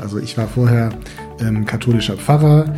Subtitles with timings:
[0.00, 0.90] Also ich war vorher
[1.40, 2.74] ähm, katholischer Pfarrer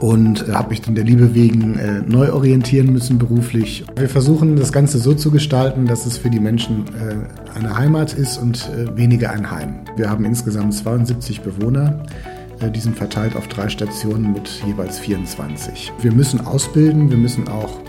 [0.00, 3.84] und äh, habe mich dann der Liebe wegen äh, neu orientieren müssen beruflich.
[3.96, 8.14] Wir versuchen das Ganze so zu gestalten, dass es für die Menschen äh, eine Heimat
[8.14, 9.80] ist und äh, weniger ein Heim.
[9.96, 12.02] Wir haben insgesamt 72 Bewohner.
[12.60, 15.92] Äh, die sind verteilt auf drei Stationen mit jeweils 24.
[16.00, 17.80] Wir müssen ausbilden, wir müssen auch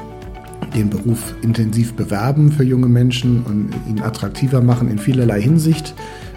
[0.75, 5.93] den Beruf intensiv bewerben für junge Menschen und ihn attraktiver machen in vielerlei Hinsicht.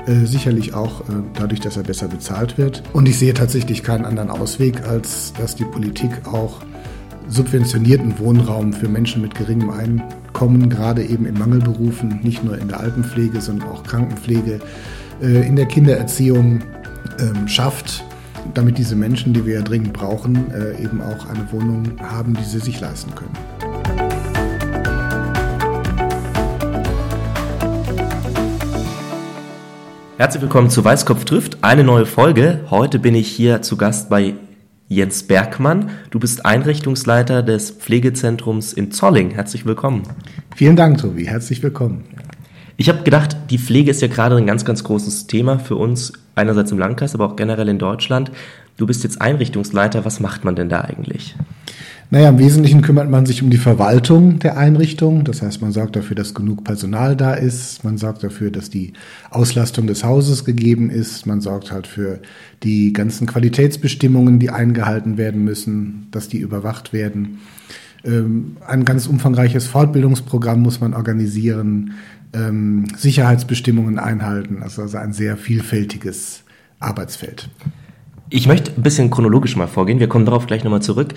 [0.06, 2.82] Äh, sicherlich auch äh, dadurch, dass er besser bezahlt wird.
[2.92, 6.60] Und ich sehe tatsächlich keinen anderen Ausweg, als dass die Politik auch
[7.28, 12.78] subventionierten Wohnraum für Menschen mit geringem Einkommen, gerade eben in Mangelberufen, nicht nur in der
[12.78, 14.60] Altenpflege, sondern auch Krankenpflege,
[15.22, 16.60] äh, in der Kindererziehung
[17.18, 18.04] ähm, schafft,
[18.54, 20.36] damit diese Menschen, die wir ja dringend brauchen,
[20.80, 23.55] eben auch eine Wohnung haben, die sie sich leisten können.
[30.18, 32.60] Herzlich willkommen zu Weißkopf trifft, eine neue Folge.
[32.70, 34.32] Heute bin ich hier zu Gast bei
[34.88, 35.90] Jens Bergmann.
[36.10, 39.32] Du bist Einrichtungsleiter des Pflegezentrums in Zolling.
[39.32, 40.04] Herzlich willkommen.
[40.54, 41.26] Vielen Dank, Tobi.
[41.26, 42.04] Herzlich willkommen.
[42.78, 46.14] Ich habe gedacht, die Pflege ist ja gerade ein ganz, ganz großes Thema für uns,
[46.34, 48.30] einerseits im Landkreis, aber auch generell in Deutschland.
[48.78, 50.06] Du bist jetzt Einrichtungsleiter.
[50.06, 51.36] Was macht man denn da eigentlich?
[52.08, 55.24] Naja, im Wesentlichen kümmert man sich um die Verwaltung der Einrichtung.
[55.24, 57.82] Das heißt, man sorgt dafür, dass genug Personal da ist.
[57.82, 58.92] Man sorgt dafür, dass die
[59.30, 61.26] Auslastung des Hauses gegeben ist.
[61.26, 62.20] Man sorgt halt für
[62.62, 67.38] die ganzen Qualitätsbestimmungen, die eingehalten werden müssen, dass die überwacht werden.
[68.04, 71.94] Ähm, ein ganz umfangreiches Fortbildungsprogramm muss man organisieren,
[72.32, 74.62] ähm, Sicherheitsbestimmungen einhalten.
[74.62, 76.44] Also, also ein sehr vielfältiges
[76.78, 77.48] Arbeitsfeld.
[78.28, 80.00] Ich möchte ein bisschen chronologisch mal vorgehen.
[80.00, 81.14] Wir kommen darauf gleich nochmal zurück.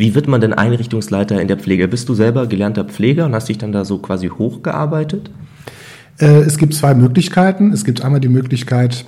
[0.00, 1.86] Wie wird man denn Einrichtungsleiter in der Pflege?
[1.86, 5.30] Bist du selber gelernter Pfleger und hast dich dann da so quasi hochgearbeitet?
[6.18, 7.70] Äh, es gibt zwei Möglichkeiten.
[7.74, 9.04] Es gibt einmal die Möglichkeit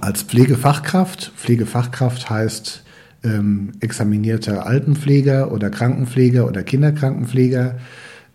[0.00, 1.32] als Pflegefachkraft.
[1.36, 2.82] Pflegefachkraft heißt
[3.22, 7.76] ähm, examinierter Altenpfleger oder Krankenpfleger oder Kinderkrankenpfleger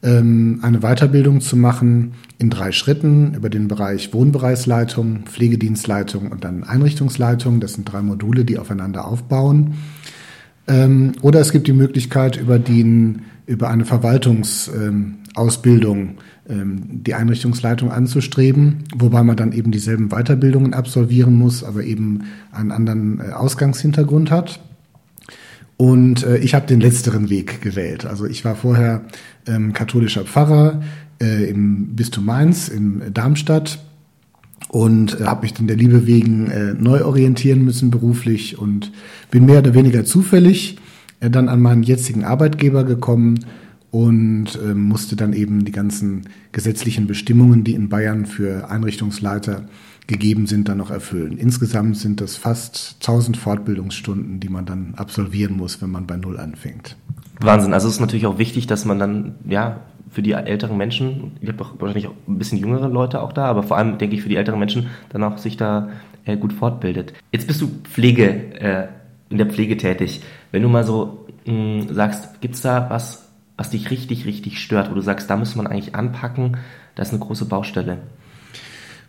[0.01, 6.63] ähm, eine Weiterbildung zu machen in drei Schritten über den Bereich Wohnbereichsleitung, Pflegedienstleitung und dann
[6.63, 7.59] Einrichtungsleitung.
[7.59, 9.73] Das sind drei Module, die aufeinander aufbauen.
[10.71, 16.15] Ähm, oder es gibt die Möglichkeit, über, den, über eine Verwaltungsausbildung
[16.47, 22.21] ähm, die Einrichtungsleitung anzustreben, wobei man dann eben dieselben Weiterbildungen absolvieren muss, aber eben
[22.53, 24.61] einen anderen äh, Ausgangshintergrund hat.
[25.75, 28.05] Und äh, ich habe den letzteren Weg gewählt.
[28.05, 29.01] Also ich war vorher
[29.47, 30.81] ähm, katholischer Pfarrer
[31.21, 33.79] äh, im Bistum Mainz in Darmstadt
[34.69, 38.91] und äh, habe mich dann der Liebe wegen äh, neu orientieren müssen beruflich und
[39.29, 40.77] bin mehr oder weniger zufällig
[41.19, 43.45] äh, dann an meinen jetzigen Arbeitgeber gekommen
[43.91, 49.65] und äh, musste dann eben die ganzen gesetzlichen Bestimmungen, die in Bayern für Einrichtungsleiter
[50.07, 51.37] gegeben sind, dann noch erfüllen.
[51.37, 56.39] Insgesamt sind das fast 1000 Fortbildungsstunden, die man dann absolvieren muss, wenn man bei Null
[56.39, 56.95] anfängt.
[57.39, 57.73] Wahnsinn.
[57.73, 61.47] Also es ist natürlich auch wichtig, dass man dann ja für die älteren Menschen, ich
[61.47, 64.29] habe wahrscheinlich auch ein bisschen jüngere Leute auch da, aber vor allem denke ich für
[64.29, 65.89] die älteren Menschen dann auch sich da
[66.25, 67.13] äh, gut fortbildet.
[67.31, 68.25] Jetzt bist du Pflege,
[68.59, 68.87] äh,
[69.29, 70.21] in der Pflege tätig.
[70.51, 74.91] Wenn du mal so mh, hm, sagst, gibt's da was, was dich richtig, richtig stört,
[74.91, 76.57] wo du sagst, da muss man eigentlich anpacken,
[76.95, 77.99] das ist eine große Baustelle?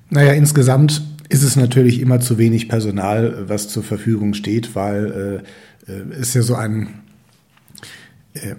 [0.08, 5.42] Naja, insgesamt ist es natürlich immer zu wenig Personal, was zur Verfügung steht, weil
[5.88, 7.00] äh, äh ist ja so ein
[8.34, 8.54] äh,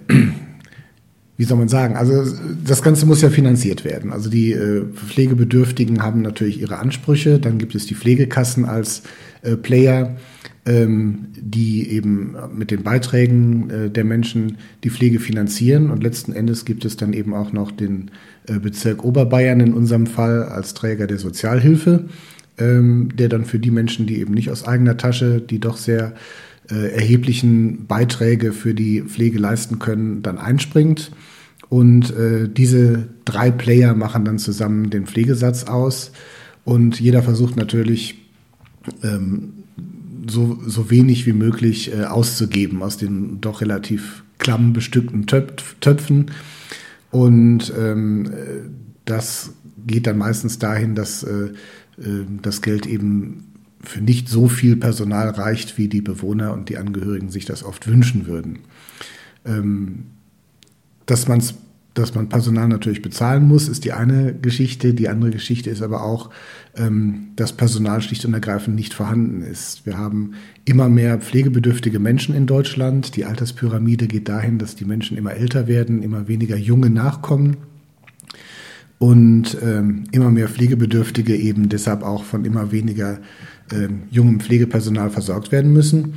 [1.36, 2.24] wie soll man sagen, also
[2.64, 4.12] das Ganze muss ja finanziert werden.
[4.12, 9.02] Also die äh, Pflegebedürftigen haben natürlich ihre Ansprüche, dann gibt es die Pflegekassen als
[9.42, 10.16] äh, Player,
[10.64, 16.64] ähm, die eben mit den Beiträgen äh, der Menschen die Pflege finanzieren und letzten Endes
[16.64, 18.12] gibt es dann eben auch noch den
[18.46, 22.04] äh, Bezirk Oberbayern in unserem Fall als Träger der Sozialhilfe,
[22.58, 26.14] ähm, der dann für die Menschen, die eben nicht aus eigener Tasche, die doch sehr
[26.70, 31.12] äh, erheblichen Beiträge für die Pflege leisten können, dann einspringt.
[31.68, 36.12] Und äh, diese drei Player machen dann zusammen den Pflegesatz aus.
[36.64, 38.18] Und jeder versucht natürlich,
[39.02, 39.52] ähm,
[40.26, 46.30] so, so wenig wie möglich äh, auszugeben aus den doch relativ klamm bestückten Töpf Töpfen.
[47.10, 48.30] Und ähm,
[49.04, 49.52] das
[49.86, 51.50] geht dann meistens dahin, dass äh,
[51.98, 53.53] äh das Geld eben
[53.84, 57.86] für nicht so viel Personal reicht, wie die Bewohner und die Angehörigen sich das oft
[57.86, 58.60] wünschen würden.
[59.44, 60.06] Ähm,
[61.06, 61.54] dass, man's,
[61.94, 64.94] dass man Personal natürlich bezahlen muss, ist die eine Geschichte.
[64.94, 66.30] Die andere Geschichte ist aber auch,
[66.76, 69.86] ähm, dass Personal schlicht und ergreifend nicht vorhanden ist.
[69.86, 70.32] Wir haben
[70.64, 73.16] immer mehr pflegebedürftige Menschen in Deutschland.
[73.16, 77.56] Die Alterspyramide geht dahin, dass die Menschen immer älter werden, immer weniger junge nachkommen.
[78.98, 83.18] und ähm, immer mehr Pflegebedürftige eben deshalb auch von immer weniger
[83.72, 86.14] ähm, jungem Pflegepersonal versorgt werden müssen.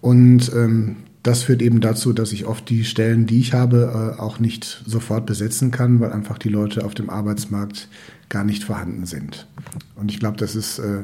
[0.00, 4.20] Und ähm, das führt eben dazu, dass ich oft die Stellen, die ich habe, äh,
[4.20, 7.88] auch nicht sofort besetzen kann, weil einfach die Leute auf dem Arbeitsmarkt
[8.30, 9.46] gar nicht vorhanden sind.
[9.96, 11.02] Und ich glaube, das ist äh,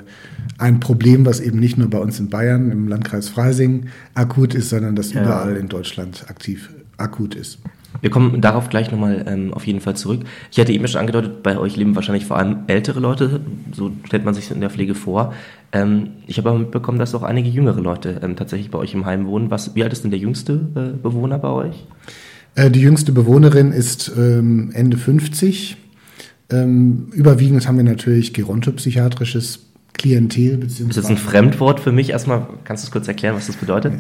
[0.58, 4.70] ein Problem, was eben nicht nur bei uns in Bayern, im Landkreis Freising akut ist,
[4.70, 5.22] sondern das ja.
[5.22, 7.58] überall in Deutschland aktiv akut ist.
[8.00, 10.20] Wir kommen darauf gleich nochmal ähm, auf jeden Fall zurück.
[10.50, 13.40] Ich hatte eben schon angedeutet, bei euch leben wahrscheinlich vor allem ältere Leute,
[13.72, 15.32] so stellt man sich in der Pflege vor.
[15.72, 19.06] Ähm, ich habe aber mitbekommen, dass auch einige jüngere Leute ähm, tatsächlich bei euch im
[19.06, 19.50] Heim wohnen.
[19.50, 21.84] Was, wie alt ist denn der jüngste äh, Bewohner bei euch?
[22.54, 25.76] Äh, die jüngste Bewohnerin ist ähm, Ende 50.
[26.50, 29.65] Ähm, überwiegend haben wir natürlich gerontopsychiatrisches
[29.96, 30.64] Klientel.
[30.64, 32.10] Ist das ein Fremdwort für mich?
[32.10, 33.94] Erstmal, kannst du es kurz erklären, was das bedeutet?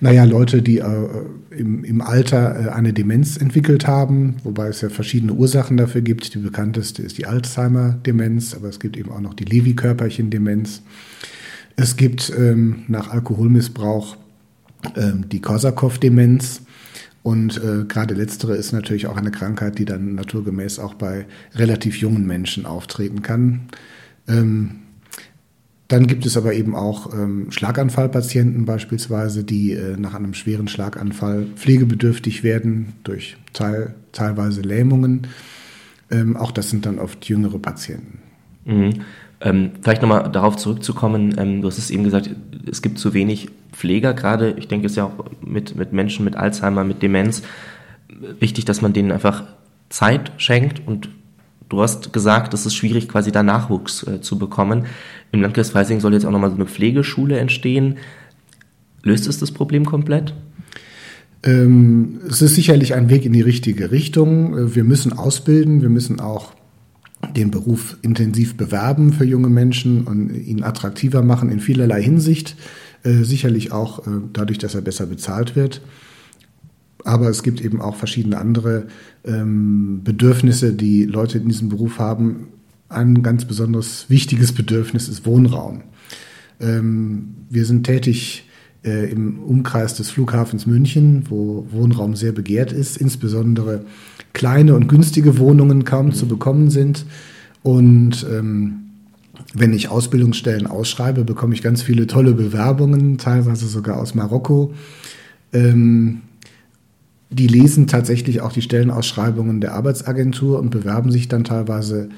[0.00, 1.08] Naja, Leute, die äh,
[1.50, 6.34] im, im Alter äh, eine Demenz entwickelt haben, wobei es ja verschiedene Ursachen dafür gibt.
[6.34, 10.82] Die bekannteste ist die Alzheimer-Demenz, aber es gibt eben auch noch die Lewy-Körperchen-Demenz.
[11.76, 14.16] Es gibt ähm, nach Alkoholmissbrauch
[14.96, 16.62] ähm, die Korsakow-Demenz.
[17.24, 21.96] Und äh, gerade letztere ist natürlich auch eine Krankheit, die dann naturgemäß auch bei relativ
[21.96, 23.62] jungen Menschen auftreten kann.
[24.28, 24.83] Ähm,
[25.94, 31.46] dann gibt es aber eben auch ähm, Schlaganfallpatienten beispielsweise, die äh, nach einem schweren Schlaganfall
[31.54, 35.28] pflegebedürftig werden durch teil, teilweise Lähmungen.
[36.10, 38.18] Ähm, auch das sind dann oft jüngere Patienten.
[38.64, 39.02] Mhm.
[39.40, 42.28] Ähm, vielleicht nochmal darauf zurückzukommen, ähm, du hast es eben gesagt,
[42.68, 46.24] es gibt zu wenig Pfleger, gerade ich denke es ist ja auch mit, mit Menschen
[46.24, 47.42] mit Alzheimer, mit Demenz,
[48.40, 49.44] wichtig, dass man denen einfach
[49.90, 51.08] Zeit schenkt und
[51.68, 54.86] Du hast gesagt, es ist schwierig, quasi da Nachwuchs äh, zu bekommen.
[55.32, 57.96] Im Landkreis Freising soll jetzt auch nochmal so eine Pflegeschule entstehen.
[59.02, 60.34] Löst es das Problem komplett?
[61.42, 64.56] Ähm, es ist sicherlich ein Weg in die richtige Richtung.
[64.56, 66.54] Äh, wir müssen ausbilden, wir müssen auch
[67.36, 72.56] den Beruf intensiv bewerben für junge Menschen und ihn attraktiver machen in vielerlei Hinsicht.
[73.02, 75.80] Äh, sicherlich auch äh, dadurch, dass er besser bezahlt wird.
[77.04, 78.86] Aber es gibt eben auch verschiedene andere
[79.24, 82.48] ähm, Bedürfnisse, die Leute in diesem Beruf haben.
[82.88, 85.82] Ein ganz besonders wichtiges Bedürfnis ist Wohnraum.
[86.60, 88.48] Ähm, wir sind tätig
[88.84, 93.84] äh, im Umkreis des Flughafens München, wo Wohnraum sehr begehrt ist, insbesondere
[94.32, 96.12] kleine und günstige Wohnungen kaum mhm.
[96.12, 97.04] zu bekommen sind.
[97.62, 98.80] Und ähm,
[99.54, 104.74] wenn ich Ausbildungsstellen ausschreibe, bekomme ich ganz viele tolle Bewerbungen, teilweise sogar aus Marokko.
[105.52, 106.22] Ähm,
[107.34, 112.08] die lesen tatsächlich auch die Stellenausschreibungen der Arbeitsagentur und bewerben sich dann teilweise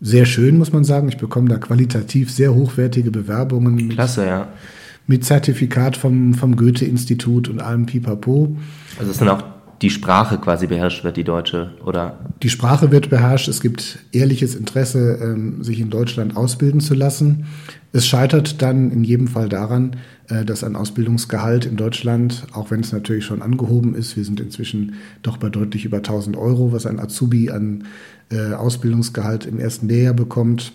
[0.00, 1.08] sehr schön, muss man sagen.
[1.08, 3.88] Ich bekomme da qualitativ sehr hochwertige Bewerbungen.
[3.88, 4.48] Klasse, mit, ja.
[5.06, 8.56] Mit Zertifikat vom, vom Goethe-Institut und allem Pipapo.
[8.98, 12.18] Also es sind auch die Sprache quasi beherrscht wird, die deutsche, oder?
[12.42, 13.48] Die Sprache wird beherrscht.
[13.48, 17.46] Es gibt ehrliches Interesse, ähm, sich in Deutschland ausbilden zu lassen.
[17.92, 19.96] Es scheitert dann in jedem Fall daran,
[20.28, 24.40] äh, dass ein Ausbildungsgehalt in Deutschland, auch wenn es natürlich schon angehoben ist, wir sind
[24.40, 27.84] inzwischen doch bei deutlich über 1000 Euro, was ein Azubi an
[28.30, 30.72] äh, Ausbildungsgehalt im ersten Lehrjahr bekommt.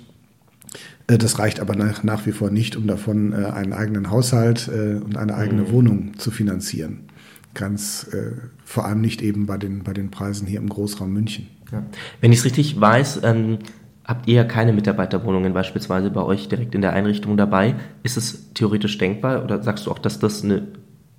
[1.07, 5.18] Äh, das reicht aber nach, nach wie vor nicht, um davon einen eigenen Haushalt und
[5.18, 5.72] eine eigene mhm.
[5.72, 7.09] Wohnung zu finanzieren
[7.54, 11.48] ganz äh, vor allem nicht eben bei den, bei den Preisen hier im Großraum München.
[11.72, 11.84] Ja.
[12.22, 13.60] Wenn ich es richtig weiß, ähm,
[14.06, 17.75] habt ihr ja keine Mitarbeiterwohnungen beispielsweise bei euch direkt in der Einrichtung dabei.
[18.01, 20.68] Ist es theoretisch denkbar oder sagst du auch, dass das eine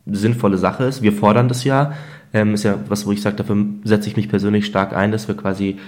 [0.07, 1.03] sinnvolle Sache ist?
[1.03, 1.93] Wir fordern das ja.
[2.33, 5.29] Ähm, ist ja was, wo ich sage, dafür setze ich mich persönlich stark ein, dass
[5.29, 5.79] wir quasi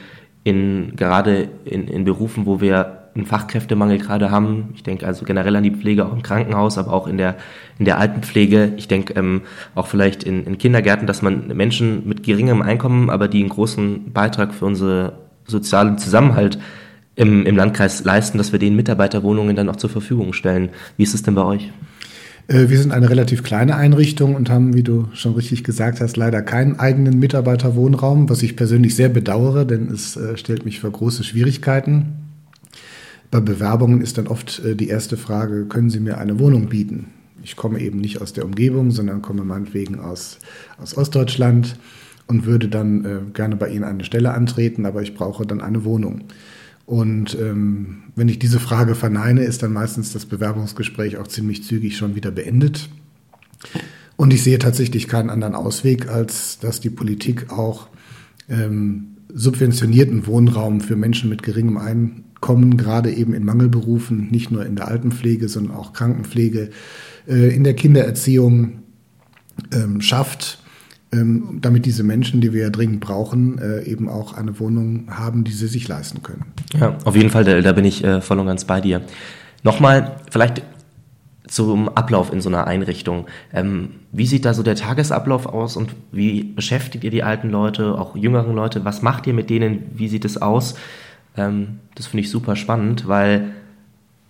[0.44, 4.70] in, gerade in, in Berufen, wo wir einen Fachkräftemangel gerade haben.
[4.74, 7.36] Ich denke also generell an die Pflege, auch im Krankenhaus, aber auch in der,
[7.78, 8.72] in der Altenpflege.
[8.76, 9.42] Ich denke ähm,
[9.74, 14.12] auch vielleicht in, in Kindergärten, dass man Menschen mit geringem Einkommen, aber die einen großen
[14.12, 15.14] Beitrag für unsere
[15.46, 16.58] sozialen Zusammenhalt
[17.14, 20.70] im, im Landkreis leisten, dass wir denen Mitarbeiterwohnungen dann auch zur Verfügung stellen.
[20.96, 21.70] Wie ist es denn bei euch?
[22.48, 26.16] Äh, wir sind eine relativ kleine Einrichtung und haben, wie du schon richtig gesagt hast,
[26.16, 30.90] leider keinen eigenen Mitarbeiterwohnraum, was ich persönlich sehr bedauere, denn es äh, stellt mich vor
[30.90, 32.21] große Schwierigkeiten.
[33.32, 37.06] Bei Bewerbungen ist dann oft äh, die erste Frage, können Sie mir eine Wohnung bieten?
[37.42, 40.38] Ich komme eben nicht aus der Umgebung, sondern komme meinetwegen aus,
[40.76, 41.76] aus Ostdeutschland
[42.26, 45.82] und würde dann äh, gerne bei Ihnen eine Stelle antreten, aber ich brauche dann eine
[45.84, 46.24] Wohnung.
[46.84, 51.96] Und ähm, wenn ich diese Frage verneine, ist dann meistens das Bewerbungsgespräch auch ziemlich zügig
[51.96, 52.90] schon wieder beendet.
[54.16, 57.88] Und ich sehe tatsächlich keinen anderen Ausweg, als dass die Politik auch
[58.50, 64.66] ähm, subventionierten Wohnraum für Menschen mit geringem Einkommen kommen, gerade eben in Mangelberufen, nicht nur
[64.66, 66.68] in der Altenpflege, sondern auch Krankenpflege,
[67.26, 68.82] äh, in der Kindererziehung
[69.72, 70.58] ähm, schafft.
[71.14, 75.44] ähm, damit diese Menschen, die wir ja dringend brauchen, äh, eben auch eine Wohnung haben,
[75.44, 76.44] die sie sich leisten können.
[76.78, 79.02] Ja, auf jeden Fall, da, bin ich äh, voll und ganz bei dir.
[79.62, 80.62] Nochmal, vielleicht
[81.46, 83.26] zum Ablauf in so einer Einrichtung.
[83.52, 87.98] Ähm, wie sieht da so der Tagesablauf aus und wie beschäftigt ihr die alten Leute,
[87.98, 88.86] auch jüngeren Leute?
[88.86, 89.82] Was macht ihr mit denen?
[89.94, 90.76] Wie sieht es aus?
[91.36, 93.52] Ähm, das finde ich super spannend, weil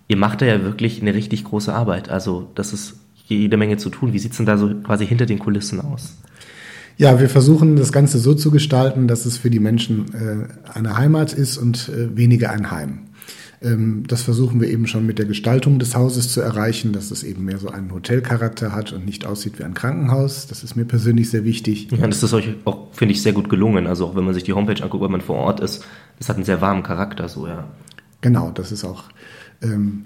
[0.07, 2.09] ihr macht da ja wirklich eine richtig große Arbeit.
[2.09, 2.95] Also das ist
[3.27, 4.13] jede Menge zu tun.
[4.13, 6.17] Wie sieht es denn da so quasi hinter den Kulissen aus?
[6.97, 10.95] Ja, wir versuchen das Ganze so zu gestalten, dass es für die Menschen äh, eine
[10.95, 12.99] Heimat ist und äh, weniger ein Heim.
[13.63, 17.23] Ähm, das versuchen wir eben schon mit der Gestaltung des Hauses zu erreichen, dass es
[17.23, 20.47] eben mehr so einen Hotelcharakter hat und nicht aussieht wie ein Krankenhaus.
[20.47, 21.89] Das ist mir persönlich sehr wichtig.
[21.91, 23.87] Ja, das ist euch auch, finde ich, sehr gut gelungen.
[23.87, 25.85] Also auch wenn man sich die Homepage anguckt, wenn man vor Ort ist,
[26.19, 27.67] das hat einen sehr warmen Charakter, so ja.
[28.21, 29.05] Genau, das ist auch
[29.61, 30.05] ähm,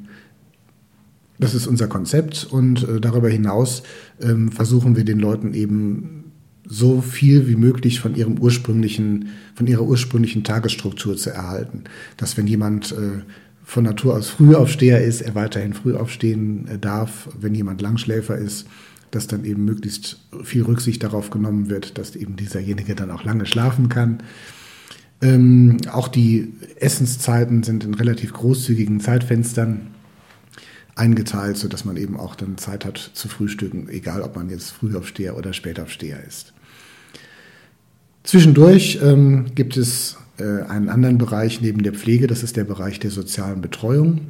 [1.39, 3.83] das ist unser Konzept und äh, darüber hinaus
[4.21, 6.31] ähm, versuchen wir den Leuten eben
[6.65, 11.85] so viel wie möglich von ihrem ursprünglichen, von ihrer ursprünglichen Tagesstruktur zu erhalten.
[12.17, 13.21] Dass wenn jemand äh,
[13.67, 17.27] von Natur aus Frühaufsteher ist, er weiterhin früh aufstehen äh, darf.
[17.37, 18.65] Wenn jemand Langschläfer ist,
[19.11, 23.45] dass dann eben möglichst viel Rücksicht darauf genommen wird, dass eben dieserjenige dann auch lange
[23.45, 24.23] schlafen kann.
[25.21, 29.87] Ähm, auch die Essenszeiten sind in relativ großzügigen Zeitfenstern
[30.95, 35.35] eingeteilt, sodass man eben auch dann Zeit hat zu frühstücken, egal ob man jetzt Frühaufsteher
[35.35, 36.53] oder Spätaufsteher ist.
[38.23, 43.11] Zwischendurch ähm, gibt es einen anderen Bereich neben der Pflege, das ist der Bereich der
[43.11, 44.21] sozialen Betreuung,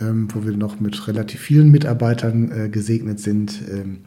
[0.00, 3.98] ähm, wo wir noch mit relativ vielen Mitarbeitern äh, gesegnet sind, ähm,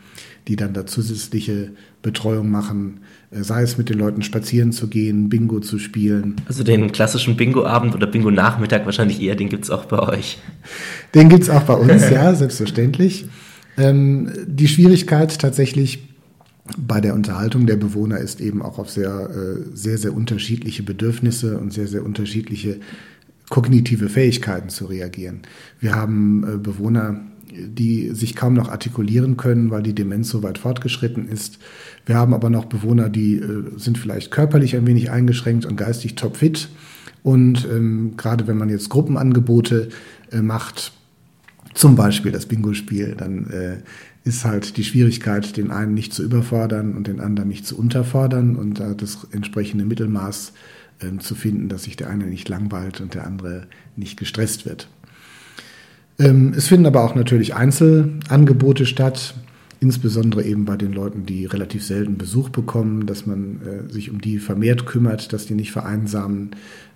[0.48, 3.02] die dann da zusätzliche Betreuung machen,
[3.32, 6.36] äh, sei es mit den Leuten spazieren zu gehen, Bingo zu spielen.
[6.48, 10.40] Also den klassischen Bingo-Abend oder Bingo-Nachmittag wahrscheinlich eher, den gibt es auch bei euch.
[11.16, 13.26] Den gibt es auch bei uns, ja, selbstverständlich.
[13.78, 16.09] Ähm, die Schwierigkeit tatsächlich
[16.78, 21.58] bei der Unterhaltung der Bewohner ist eben auch auf sehr, äh, sehr, sehr unterschiedliche Bedürfnisse
[21.58, 22.80] und sehr, sehr unterschiedliche
[23.50, 25.42] kognitive Fähigkeiten zu reagieren.
[25.80, 27.22] Wir haben äh, Bewohner,
[27.52, 31.58] die sich kaum noch artikulieren können, weil die Demenz so weit fortgeschritten ist.
[32.06, 36.16] Wir haben aber noch Bewohner, die äh, sind vielleicht körperlich ein wenig eingeschränkt und geistig
[36.16, 36.70] topfit.
[37.24, 39.90] Und ähm, gerade wenn man jetzt Gruppenangebote
[40.32, 40.94] äh, macht,
[41.74, 43.78] zum Beispiel das Bingo-Spiel, dann äh,
[44.24, 48.56] ist halt die Schwierigkeit, den einen nicht zu überfordern und den anderen nicht zu unterfordern
[48.56, 50.54] und da das entsprechende Mittelmaß
[51.00, 54.90] äh, zu finden, dass sich der eine nicht langweilt und der andere nicht gestresst wird.
[56.20, 59.36] Ähm, es finden aber auch natürlich Einzelangebote statt,
[59.80, 64.20] insbesondere eben bei den Leuten, die relativ selten Besuch bekommen, dass man äh, sich um
[64.20, 66.52] die vermehrt kümmert, dass die nicht vereinsamen,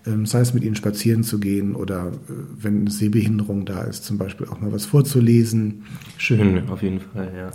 [0.05, 4.03] ähm, sei es mit ihnen spazieren zu gehen oder äh, wenn eine Sehbehinderung da ist,
[4.03, 5.83] zum Beispiel auch mal was vorzulesen.
[6.17, 7.51] Schön, auf jeden Fall, ja.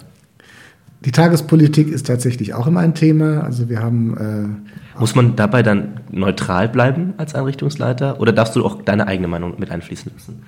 [1.04, 3.42] Die Tagespolitik ist tatsächlich auch immer ein Thema.
[3.42, 4.16] Also wir haben.
[4.16, 9.28] Äh, Muss man dabei dann neutral bleiben als Einrichtungsleiter oder darfst du auch deine eigene
[9.28, 10.42] Meinung mit einfließen lassen?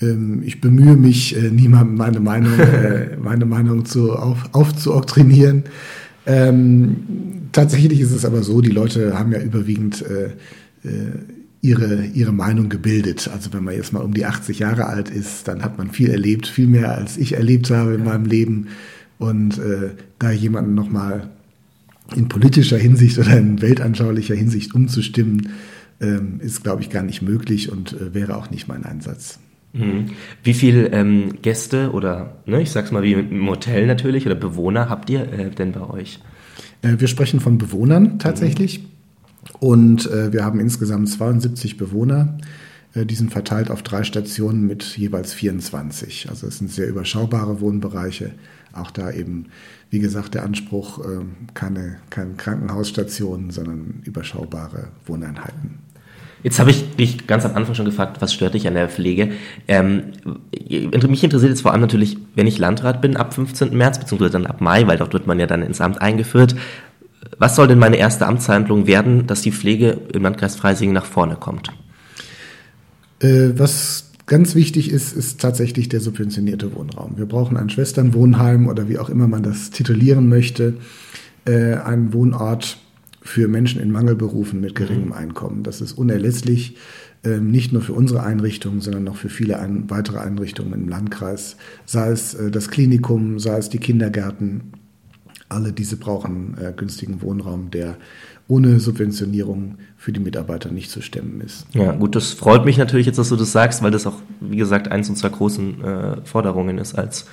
[0.00, 5.64] Ähm, ich bemühe mich, äh, niemandem meine Meinung, äh, meine Meinung zu, auf, aufzuoktrinieren.
[6.26, 6.96] Ähm,
[7.52, 10.26] tatsächlich ist es aber so, die Leute haben ja überwiegend äh,
[10.86, 11.12] äh,
[11.62, 13.28] ihre, ihre Meinung gebildet.
[13.32, 16.10] Also wenn man jetzt mal um die 80 Jahre alt ist, dann hat man viel
[16.10, 18.68] erlebt, viel mehr als ich erlebt habe in meinem Leben.
[19.18, 21.28] Und äh, da jemanden nochmal
[22.16, 25.50] in politischer Hinsicht oder in weltanschaulicher Hinsicht umzustimmen,
[26.00, 29.38] ähm, ist, glaube ich, gar nicht möglich und äh, wäre auch nicht mein Einsatz.
[29.72, 30.06] Mhm.
[30.42, 34.88] Wie viele ähm, Gäste oder, ne, ich sag's mal wie im Hotel natürlich, oder Bewohner
[34.88, 36.20] habt ihr äh, denn bei euch?
[36.82, 38.80] Äh, wir sprechen von Bewohnern tatsächlich.
[38.80, 38.84] Mhm.
[39.60, 42.38] Und äh, wir haben insgesamt 72 Bewohner.
[42.94, 46.28] Äh, die sind verteilt auf drei Stationen mit jeweils 24.
[46.28, 48.32] Also es sind sehr überschaubare Wohnbereiche.
[48.72, 49.46] Auch da eben,
[49.90, 51.24] wie gesagt, der Anspruch, äh,
[51.54, 55.78] keine, keine Krankenhausstationen, sondern überschaubare Wohneinheiten.
[56.42, 59.32] Jetzt habe ich dich ganz am Anfang schon gefragt, was stört dich an der Pflege?
[59.68, 60.04] Ähm,
[60.52, 63.76] mich interessiert jetzt vor allem natürlich, wenn ich Landrat bin ab 15.
[63.76, 66.54] März, beziehungsweise dann ab Mai, weil dort wird man ja dann ins Amt eingeführt
[67.38, 71.36] was soll denn meine erste Amtshandlung werden, dass die Pflege im Landkreis Freising nach vorne
[71.36, 71.72] kommt?
[73.20, 77.16] Äh, was ganz wichtig ist, ist tatsächlich der subventionierte Wohnraum.
[77.16, 80.74] Wir brauchen ein Schwesternwohnheim oder wie auch immer man das titulieren möchte,
[81.46, 82.78] äh, einen Wohnort
[83.22, 85.12] für Menschen in Mangelberufen mit geringem mhm.
[85.12, 85.62] Einkommen.
[85.62, 86.76] Das ist unerlässlich,
[87.22, 89.58] ähm, nicht nur für unsere Einrichtungen, sondern auch für viele
[89.88, 94.72] weitere Einrichtungen im Landkreis, sei es äh, das Klinikum, sei es die Kindergärten,
[95.50, 97.96] alle diese brauchen äh, günstigen Wohnraum, der
[98.48, 101.66] ohne Subventionierung für die Mitarbeiter nicht zu stemmen ist.
[101.72, 104.56] Ja, gut, das freut mich natürlich jetzt, dass du das sagst, weil das auch, wie
[104.56, 107.26] gesagt, eins unserer großen äh, Forderungen ist als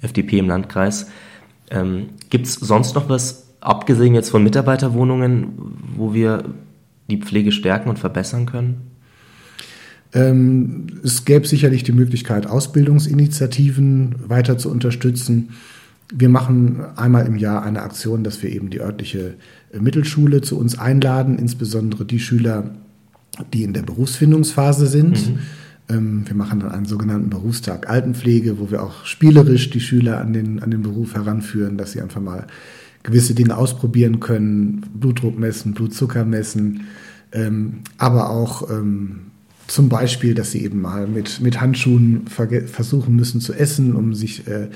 [0.00, 1.08] FDP im Landkreis.
[1.70, 5.48] Ähm, Gibt es sonst noch was abgesehen jetzt von Mitarbeiterwohnungen,
[5.96, 6.44] wo wir
[7.10, 8.92] die Pflege stärken und verbessern können?
[10.14, 15.50] Ähm, es gäbe sicherlich die Möglichkeit, Ausbildungsinitiativen weiter zu unterstützen.
[16.12, 19.34] Wir machen einmal im Jahr eine Aktion, dass wir eben die örtliche
[19.72, 22.74] äh, Mittelschule zu uns einladen, insbesondere die Schüler,
[23.54, 25.30] die in der Berufsfindungsphase sind.
[25.30, 25.38] Mhm.
[25.88, 30.34] Ähm, wir machen dann einen sogenannten Berufstag Altenpflege, wo wir auch spielerisch die Schüler an
[30.34, 32.46] den, an den Beruf heranführen, dass sie einfach mal
[33.02, 36.82] gewisse Dinge ausprobieren können, Blutdruck messen, Blutzucker messen,
[37.32, 39.20] ähm, aber auch ähm,
[39.66, 44.46] zum Beispiel, dass sie eben mal mit, mit Handschuhen versuchen müssen zu essen, um sich
[44.46, 44.68] äh,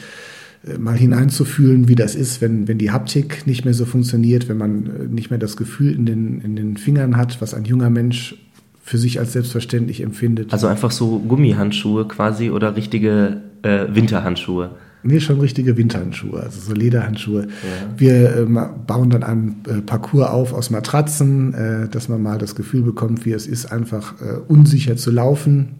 [0.66, 4.56] äh, mal hineinzufühlen, wie das ist, wenn, wenn die Haptik nicht mehr so funktioniert, wenn
[4.56, 7.90] man äh, nicht mehr das Gefühl in den, in den Fingern hat, was ein junger
[7.90, 8.36] Mensch
[8.82, 10.52] für sich als selbstverständlich empfindet.
[10.52, 14.70] Also einfach so Gummihandschuhe quasi oder richtige äh, Winterhandschuhe?
[15.06, 17.42] Nee, schon richtige Winterhandschuhe, also so Lederhandschuhe.
[17.42, 17.48] Ja.
[17.96, 18.46] Wir äh,
[18.86, 23.24] bauen dann einen äh, Parcours auf aus Matratzen, äh, dass man mal das Gefühl bekommt,
[23.24, 25.76] wie es ist, einfach äh, unsicher zu laufen.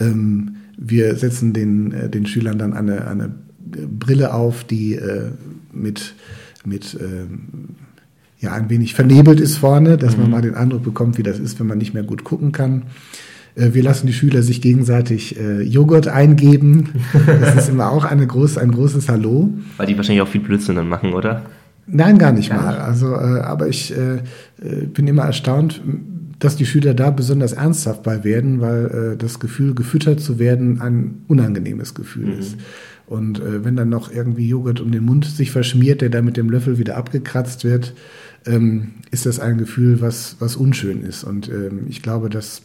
[0.00, 3.34] Ähm, wir setzen den, äh, den Schülern dann eine, eine
[3.66, 5.30] Brille auf, die äh,
[5.72, 6.14] mit,
[6.64, 7.76] mit ähm,
[8.38, 10.22] ja, ein wenig vernebelt ist vorne, dass mhm.
[10.22, 12.84] man mal den Eindruck bekommt, wie das ist, wenn man nicht mehr gut gucken kann.
[13.56, 16.90] Äh, wir lassen die Schüler sich gegenseitig äh, Joghurt eingeben.
[17.26, 19.52] Das ist immer auch eine groß, ein großes Hallo.
[19.76, 21.42] Weil die wahrscheinlich auch viel Blödsinn dann machen, oder?
[21.86, 22.72] Nein, gar nicht gar mal.
[22.72, 22.80] Nicht.
[22.80, 24.16] Also, äh, aber ich äh,
[24.62, 25.82] äh, bin immer erstaunt,
[26.38, 30.80] dass die Schüler da besonders ernsthaft bei werden, weil äh, das Gefühl, gefüttert zu werden,
[30.80, 32.38] ein unangenehmes Gefühl mhm.
[32.38, 32.56] ist.
[33.06, 36.36] Und äh, wenn dann noch irgendwie Joghurt um den Mund sich verschmiert, der dann mit
[36.36, 37.94] dem Löffel wieder abgekratzt wird,
[38.44, 41.22] ähm, ist das ein Gefühl, was, was unschön ist.
[41.22, 42.62] Und ähm, ich glaube, das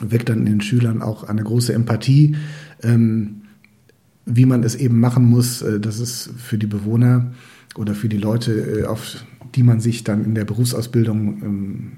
[0.00, 2.36] weckt dann in den Schülern auch eine große Empathie,
[2.82, 3.42] ähm,
[4.26, 7.32] wie man es eben machen muss, äh, dass es für die Bewohner
[7.76, 11.92] oder für die Leute, äh, auf die man sich dann in der Berufsausbildung ähm,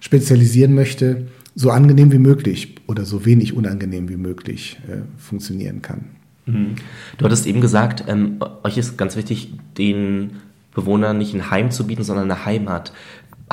[0.00, 6.06] spezialisieren möchte, so angenehm wie möglich oder so wenig unangenehm wie möglich äh, funktionieren kann.
[6.46, 6.74] Mhm.
[7.16, 10.32] Du hattest eben gesagt, ähm, euch ist ganz wichtig, den
[10.74, 12.92] Bewohnern nicht ein Heim zu bieten, sondern eine Heimat.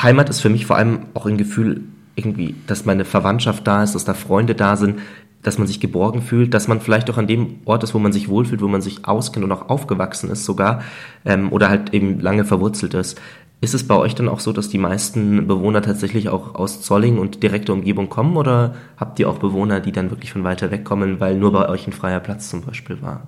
[0.01, 1.81] Heimat ist für mich vor allem auch ein Gefühl,
[2.15, 4.99] irgendwie, dass meine Verwandtschaft da ist, dass da Freunde da sind,
[5.41, 8.13] dass man sich geborgen fühlt, dass man vielleicht auch an dem Ort ist, wo man
[8.13, 10.83] sich wohlfühlt, wo man sich auskennt und auch aufgewachsen ist sogar
[11.25, 13.19] ähm, oder halt eben lange verwurzelt ist.
[13.59, 17.19] Ist es bei euch dann auch so, dass die meisten Bewohner tatsächlich auch aus Zolling
[17.19, 20.83] und direkter Umgebung kommen oder habt ihr auch Bewohner, die dann wirklich von weiter weg
[20.83, 23.27] kommen, weil nur bei euch ein freier Platz zum Beispiel war?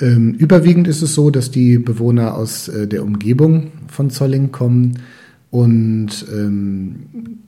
[0.00, 4.98] Ähm, überwiegend ist es so, dass die Bewohner aus äh, der Umgebung von Zolling kommen
[5.50, 7.38] und ähm,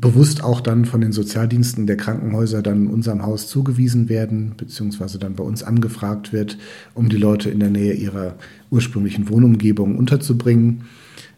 [0.00, 5.34] bewusst auch dann von den Sozialdiensten der Krankenhäuser dann unserem Haus zugewiesen werden, beziehungsweise dann
[5.34, 6.56] bei uns angefragt wird,
[6.94, 8.36] um die Leute in der Nähe ihrer
[8.70, 10.82] ursprünglichen Wohnumgebung unterzubringen.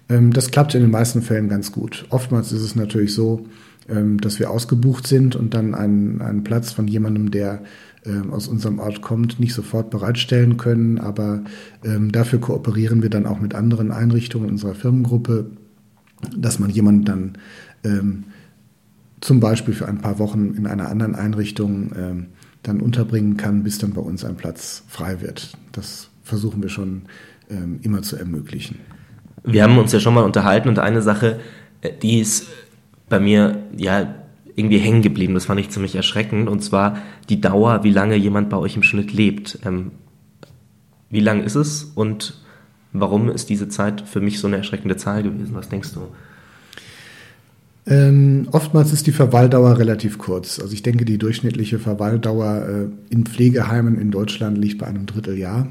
[0.09, 2.07] Ähm, das klappt in den meisten Fällen ganz gut.
[2.11, 3.47] Oftmals ist es natürlich so,
[3.89, 7.63] ähm, dass wir ausgebucht sind und dann einen, einen Platz von jemandem, der
[8.05, 10.99] ähm, aus unserem Ort kommt, nicht sofort bereitstellen können.
[10.99, 11.45] Aber
[12.13, 15.51] dafür kooperieren wir dann auch mit anderen Einrichtungen unserer Firmengruppe,
[16.37, 17.33] dass man jemanden dann
[19.21, 22.27] zum Beispiel für ein paar Wochen in einer anderen Einrichtung
[22.63, 25.57] dann unterbringen kann, bis dann bei uns ein Platz frei wird.
[25.73, 27.03] Das versuchen wir schon
[27.83, 28.79] immer zu ermöglichen.
[29.45, 31.41] Wir haben uns ja schon mal unterhalten und eine Sache,
[31.81, 32.47] äh, die ist
[33.09, 34.15] bei mir ja
[34.55, 35.35] irgendwie hängen geblieben.
[35.35, 36.49] Das fand ich ziemlich erschreckend.
[36.49, 39.59] Und zwar die Dauer, wie lange jemand bei euch im Schnitt lebt.
[39.65, 39.93] Ähm,
[41.09, 42.41] wie lang ist es und
[42.93, 45.55] warum ist diese Zeit für mich so eine erschreckende Zahl gewesen?
[45.55, 46.09] Was denkst du?
[47.87, 50.59] Ähm, oftmals ist die Verweildauer relativ kurz.
[50.61, 55.67] Also ich denke, die durchschnittliche Verweildauer äh, in Pflegeheimen in Deutschland liegt bei einem Dritteljahr.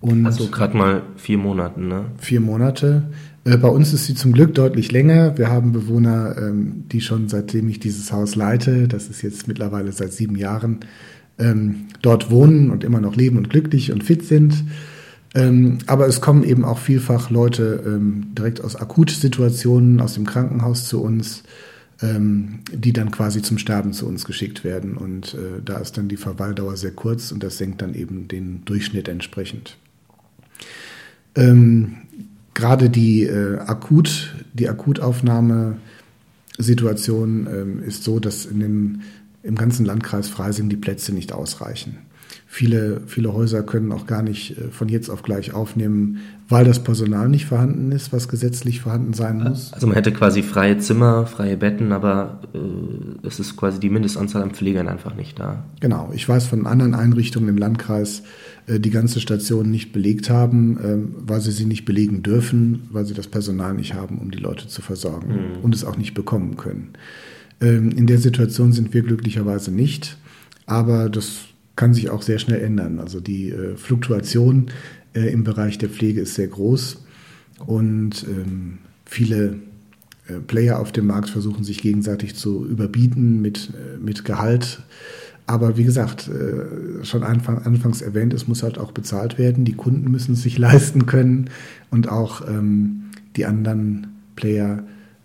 [0.00, 2.06] Und also gerade mal vier Monate, ne?
[2.18, 3.02] Vier Monate.
[3.44, 5.36] Äh, bei uns ist sie zum Glück deutlich länger.
[5.36, 9.92] Wir haben Bewohner, ähm, die schon seitdem ich dieses Haus leite, das ist jetzt mittlerweile
[9.92, 10.80] seit sieben Jahren,
[11.38, 14.64] ähm, dort wohnen und immer noch leben und glücklich und fit sind.
[15.34, 18.00] Ähm, aber es kommen eben auch vielfach Leute
[18.36, 21.42] direkt aus Akutsituationen aus dem Krankenhaus zu uns,
[22.02, 24.96] die dann quasi zum Sterben zu uns geschickt werden.
[24.96, 28.64] Und äh, da ist dann die Verweildauer sehr kurz und das senkt dann eben den
[28.64, 29.76] Durchschnitt entsprechend.
[31.34, 31.96] Ähm,
[32.54, 39.02] Gerade die äh, Akut, die Akutaufnahmesituation ähm, ist so, dass in den,
[39.42, 41.98] im ganzen Landkreis Freising die Plätze nicht ausreichen.
[42.52, 46.82] Viele, viele Häuser können auch gar nicht äh, von jetzt auf gleich aufnehmen, weil das
[46.82, 49.72] Personal nicht vorhanden ist, was gesetzlich vorhanden sein muss.
[49.72, 54.42] Also man hätte quasi freie Zimmer, freie Betten, aber äh, es ist quasi die Mindestanzahl
[54.42, 55.62] an Pflegern einfach nicht da.
[55.78, 56.10] Genau.
[56.12, 58.24] Ich weiß von anderen Einrichtungen im Landkreis,
[58.66, 63.04] äh, die ganze Station nicht belegt haben, äh, weil sie sie nicht belegen dürfen, weil
[63.04, 65.62] sie das Personal nicht haben, um die Leute zu versorgen mhm.
[65.62, 66.94] und es auch nicht bekommen können.
[67.60, 70.16] Ähm, in der Situation sind wir glücklicherweise nicht,
[70.66, 72.98] aber das kann sich auch sehr schnell ändern.
[72.98, 74.66] Also die äh, Fluktuation
[75.14, 77.02] äh, im Bereich der Pflege ist sehr groß
[77.66, 79.56] und ähm, viele
[80.28, 84.82] äh, Player auf dem Markt versuchen sich gegenseitig zu überbieten mit, äh, mit Gehalt.
[85.46, 89.64] Aber wie gesagt, äh, schon Anfang, anfangs erwähnt, es muss halt auch bezahlt werden.
[89.64, 91.50] Die Kunden müssen es sich leisten können
[91.90, 94.84] und auch ähm, die anderen Player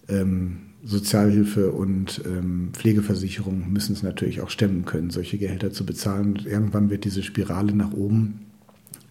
[0.10, 6.34] ähm, Sozialhilfe und ähm, Pflegeversicherung müssen es natürlich auch stemmen können, solche Gehälter zu bezahlen.
[6.34, 8.42] Und irgendwann wird diese Spirale nach oben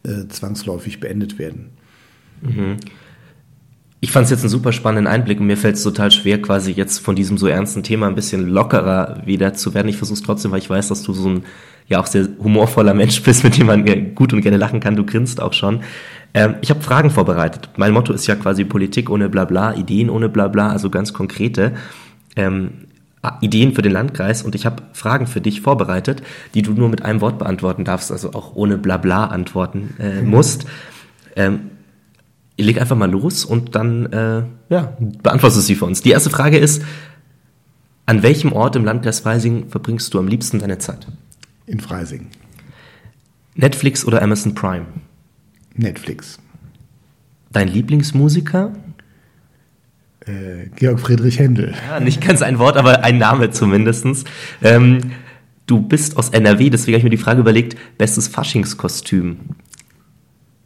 [0.05, 1.71] äh, zwangsläufig beendet werden.
[2.43, 2.77] Mhm.
[4.01, 6.73] Ich fand es jetzt einen super spannenden Einblick und mir fällt es total schwer, quasi
[6.73, 9.89] jetzt von diesem so ernsten Thema ein bisschen lockerer wieder zu werden.
[9.89, 11.45] Ich versuche es trotzdem, weil ich weiß, dass du so ein
[11.89, 14.97] ja auch sehr humorvoller Mensch bist, mit dem man gut und gerne lachen kann.
[14.97, 15.81] Du grinst auch schon.
[16.35, 17.71] Ähm, ich habe Fragen vorbereitet.
[17.77, 21.75] Mein Motto ist ja quasi Politik ohne Blabla, Ideen ohne Blabla, also ganz konkrete
[22.37, 22.89] ähm,
[23.41, 24.43] Ideen für den Landkreis.
[24.43, 26.23] Und ich habe Fragen für dich vorbereitet,
[26.55, 30.31] die du nur mit einem Wort beantworten darfst, also auch ohne Blabla antworten äh, mhm.
[30.31, 30.67] musst.
[31.37, 31.71] Ähm,
[32.57, 36.03] ich leg einfach mal los und dann äh, ja, beantwortest du sie für uns.
[36.03, 36.83] Die erste Frage ist,
[38.07, 41.07] an welchem Ort im Landkreis Freising verbringst du am liebsten deine Zeit?
[41.67, 42.29] In Freising.
[43.55, 44.87] Netflix oder Amazon Prime?
[45.75, 46.39] Netflix.
[47.53, 48.73] Dein Lieblingsmusiker?
[50.27, 51.75] Äh, Georg Friedrich Händel.
[51.89, 54.27] Ja, nicht ganz ein Wort, aber ein Name zumindest.
[54.63, 54.99] Ähm,
[55.67, 59.39] du bist aus NRW, deswegen habe ich mir die Frage überlegt, bestes Faschingskostüm?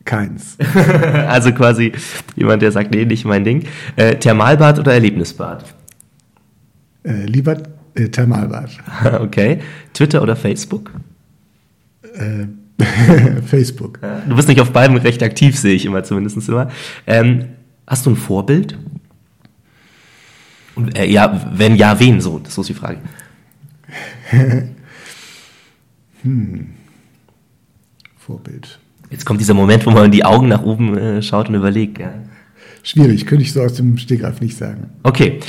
[0.05, 0.57] Keins.
[1.29, 1.93] also quasi
[2.37, 3.65] jemand, der sagt, nee, nicht mein Ding.
[3.97, 5.65] Äh, Thermalbad oder Erlebnisbad?
[7.03, 7.59] Äh, lieber
[7.95, 8.71] äh, Thermalbad.
[9.21, 9.59] okay.
[9.93, 10.93] Twitter oder Facebook?
[13.47, 14.01] Facebook.
[14.29, 16.71] Du bist nicht auf beiden recht aktiv, sehe ich immer zumindest immer.
[17.07, 17.47] Ähm,
[17.87, 18.79] hast du ein Vorbild?
[20.75, 22.39] Und, äh, ja, wenn ja, wen so?
[22.39, 22.99] Das ist die Frage.
[26.23, 26.69] hm.
[28.17, 28.79] Vorbild.
[29.11, 31.99] Jetzt kommt dieser Moment, wo man die Augen nach oben äh, schaut und überlegt.
[31.99, 32.13] Ja.
[32.83, 34.91] Schwierig, könnte ich so aus dem Stegreif nicht sagen.
[35.03, 35.41] Okay.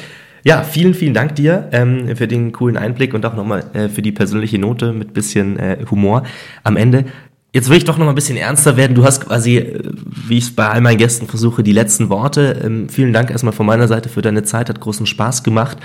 [0.44, 4.02] Ja, vielen, vielen Dank dir ähm, für den coolen Einblick und auch nochmal äh, für
[4.02, 6.24] die persönliche Note mit bisschen äh, Humor
[6.64, 7.06] am Ende.
[7.52, 8.96] Jetzt will ich doch noch mal ein bisschen ernster werden.
[8.96, 9.92] Du hast quasi, äh,
[10.28, 12.62] wie ich es bei all meinen Gästen versuche, die letzten Worte.
[12.64, 15.78] Ähm, vielen Dank erstmal von meiner Seite für deine Zeit, hat großen Spaß gemacht.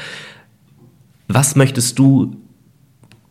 [1.27, 2.37] Was möchtest du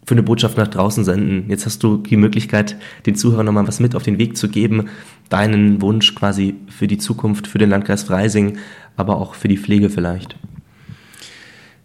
[0.06, 1.50] für eine Botschaft nach draußen senden?
[1.50, 4.90] Jetzt hast du die Möglichkeit, den Zuhörern nochmal was mit auf den Weg zu geben,
[5.30, 8.58] deinen Wunsch quasi für die Zukunft, für den Landkreis Freising,
[8.98, 10.36] aber auch für die Pflege vielleicht.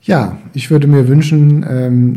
[0.09, 2.17] Ja, ich würde mir wünschen, ähm,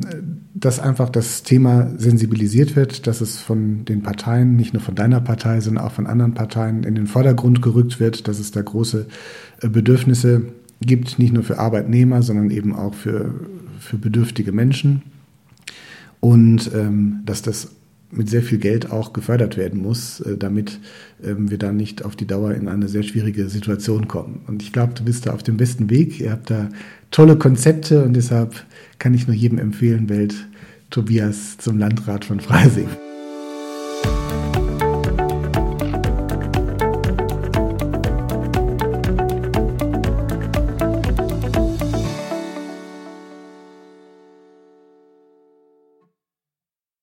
[0.53, 5.19] dass einfach das Thema sensibilisiert wird, dass es von den Parteien, nicht nur von deiner
[5.19, 9.07] Partei, sondern auch von anderen Parteien in den Vordergrund gerückt wird, dass es da große
[9.61, 10.43] äh, Bedürfnisse
[10.79, 13.35] gibt, nicht nur für Arbeitnehmer, sondern eben auch für,
[13.79, 15.01] für bedürftige Menschen.
[16.21, 17.71] Und ähm, dass das
[18.11, 20.79] mit sehr viel Geld auch gefördert werden muss, äh, damit
[21.23, 24.41] ähm, wir dann nicht auf die Dauer in eine sehr schwierige Situation kommen.
[24.47, 26.19] Und ich glaube, du bist da auf dem besten Weg.
[26.19, 26.69] Ihr habt da
[27.09, 28.65] tolle Konzepte und deshalb
[28.99, 30.35] kann ich nur jedem empfehlen, wählt
[30.89, 32.87] Tobias zum Landrat von Freising.